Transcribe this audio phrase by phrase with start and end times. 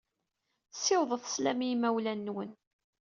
[0.73, 2.51] Ssiwḍet sslam i yimawlan-nwen.